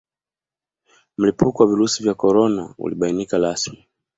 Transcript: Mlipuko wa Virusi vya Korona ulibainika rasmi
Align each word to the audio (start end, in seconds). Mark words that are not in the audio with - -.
Mlipuko 1.17 1.63
wa 1.63 1.69
Virusi 1.69 2.03
vya 2.03 2.13
Korona 2.13 2.75
ulibainika 2.77 3.37
rasmi 3.37 3.87